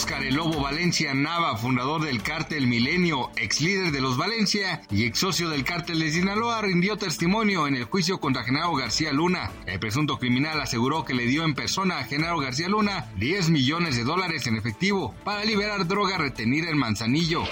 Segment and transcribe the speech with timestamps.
[0.00, 5.04] Óscar El Lobo Valencia Nava, fundador del cártel Milenio, ex líder de los Valencia y
[5.04, 9.52] ex socio del cártel de Sinaloa, rindió testimonio en el juicio contra Genaro García Luna.
[9.66, 13.94] El presunto criminal aseguró que le dio en persona a Genaro García Luna 10 millones
[13.94, 17.42] de dólares en efectivo para liberar droga retenida en Manzanillo.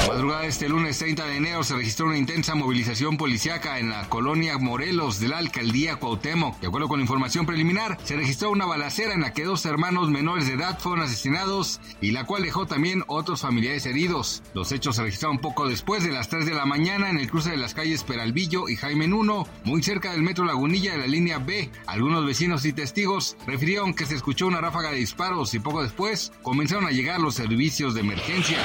[0.00, 3.90] La madrugada de este lunes 30 de enero se registró una intensa movilización policiaca en
[3.90, 6.60] la colonia Morelos de la alcaldía Cuauhtémoc.
[6.60, 10.46] De acuerdo con información preliminar, se registró una balacera en la que dos hermanos menores
[10.46, 14.42] de edad fueron asesinados y la cual dejó también otros familiares heridos.
[14.54, 17.50] Los hechos se registraron poco después de las 3 de la mañana en el cruce
[17.50, 21.38] de las calles Peralvillo y Jaime 1, muy cerca del metro Lagunilla de la línea
[21.38, 21.70] B.
[21.86, 26.32] Algunos vecinos y testigos refirieron que se escuchó una ráfaga de disparos y poco después
[26.42, 28.58] comenzaron a llegar los servicios de emergencia.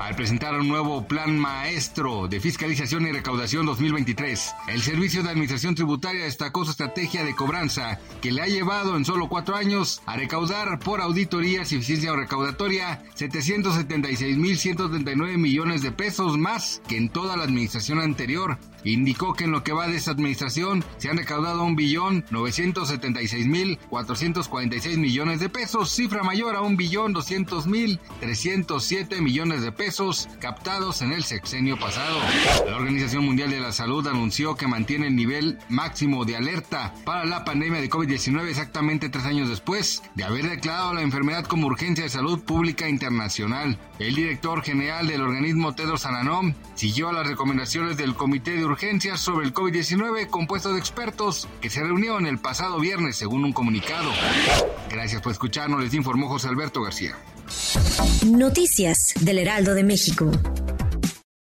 [0.00, 5.74] Al presentar un nuevo plan maestro de fiscalización y recaudación 2023, el Servicio de Administración
[5.74, 10.16] Tributaria destacó su estrategia de cobranza que le ha llevado en solo cuatro años a
[10.16, 17.36] recaudar por auditorías y eficiencia recaudatoria recaudatoria 776.139 millones de pesos más que en toda
[17.36, 18.58] la administración anterior.
[18.84, 23.46] Indicó que en lo que va de esta administración se han recaudado un billón 976
[23.46, 29.70] mil 446 millones de pesos, cifra mayor a un billón 200 mil 307 millones de
[29.70, 32.18] pesos captados en el sexenio pasado.
[32.66, 37.24] La Organización Mundial de la Salud anunció que mantiene el nivel máximo de alerta para
[37.24, 42.02] la pandemia de COVID-19 exactamente tres años después de haber declarado la enfermedad como urgencia
[42.02, 43.78] de salud pública internacional.
[43.98, 49.46] El director general del organismo Tedros Adhanom siguió las recomendaciones del Comité de Urgencias sobre
[49.46, 54.10] el COVID-19 compuesto de expertos que se reunió en el pasado viernes según un comunicado.
[54.90, 57.16] Gracias por escucharnos, les informó José Alberto García.
[58.26, 60.30] Noticias del Heraldo de México.